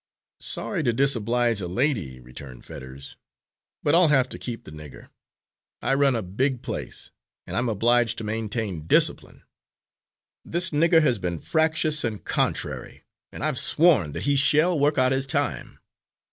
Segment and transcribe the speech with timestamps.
[0.39, 3.17] "Sorry to disoblige a lady," returned Fetters,
[3.83, 5.11] "but I'll have to keep the nigger.
[5.79, 7.11] I run a big place,
[7.45, 9.43] and I'm obliged to maintain discipline.
[10.43, 15.11] This nigger has been fractious and contrary, and I've sworn that he shall work out
[15.11, 15.77] his time.